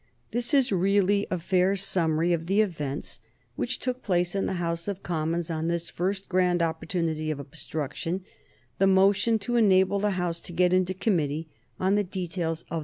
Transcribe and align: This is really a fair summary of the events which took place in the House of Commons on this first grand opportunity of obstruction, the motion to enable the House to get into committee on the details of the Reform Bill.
This 0.31 0.51
is 0.55 0.71
really 0.71 1.27
a 1.29 1.37
fair 1.37 1.75
summary 1.75 2.33
of 2.33 2.47
the 2.47 2.59
events 2.59 3.21
which 3.55 3.77
took 3.77 4.01
place 4.01 4.33
in 4.33 4.47
the 4.47 4.53
House 4.53 4.87
of 4.87 5.03
Commons 5.03 5.51
on 5.51 5.67
this 5.67 5.91
first 5.91 6.27
grand 6.27 6.63
opportunity 6.63 7.29
of 7.29 7.39
obstruction, 7.39 8.25
the 8.79 8.87
motion 8.87 9.37
to 9.37 9.57
enable 9.57 9.99
the 9.99 10.17
House 10.17 10.41
to 10.41 10.53
get 10.53 10.73
into 10.73 10.95
committee 10.95 11.49
on 11.79 11.93
the 11.93 12.03
details 12.03 12.33
of 12.33 12.33
the 12.33 12.65
Reform 12.65 12.79
Bill. 12.79 12.79